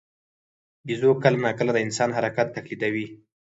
[0.85, 3.05] بیزو کله ناکله د انسان حرکات تقلیدوي.